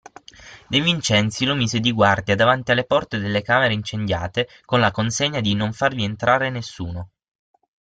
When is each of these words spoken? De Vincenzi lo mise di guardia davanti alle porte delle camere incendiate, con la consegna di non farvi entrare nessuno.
De 0.67 0.79
Vincenzi 0.81 1.45
lo 1.45 1.53
mise 1.53 1.79
di 1.79 1.91
guardia 1.91 2.35
davanti 2.35 2.71
alle 2.71 2.85
porte 2.85 3.19
delle 3.19 3.43
camere 3.43 3.75
incendiate, 3.75 4.47
con 4.65 4.79
la 4.79 4.89
consegna 4.89 5.41
di 5.41 5.53
non 5.53 5.73
farvi 5.73 6.03
entrare 6.03 6.49
nessuno. 6.49 7.11